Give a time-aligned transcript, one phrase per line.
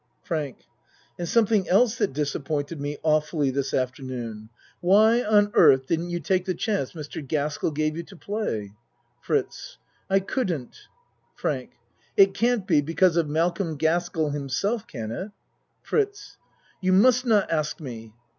[0.23, 0.65] FRANK
[1.19, 4.49] And something else that disappointed me awfully this afternoon.
[4.79, 7.27] Why on earth didn't ACT III 89 you take the chance Mr.
[7.27, 8.71] Gaskell gave you to play?
[9.21, 9.77] FRITZ
[10.09, 10.75] I couldn't.
[11.35, 11.73] FRANK
[12.17, 15.29] It can't be because of Malcolm Gaskell himself, can it?
[15.83, 16.39] FRITZ
[16.81, 18.11] You must not ask me.